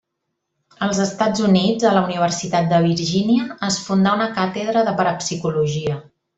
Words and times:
Als 0.85 1.01
Estats 1.03 1.43
Units, 1.49 1.85
a 1.89 1.91
la 1.97 2.01
Universitat 2.07 2.71
de 2.73 2.81
Virgínia, 2.87 3.45
es 3.71 3.79
fundà 3.91 4.17
una 4.21 4.29
càtedra 4.41 4.87
de 4.91 4.99
parapsicologia. 5.05 6.05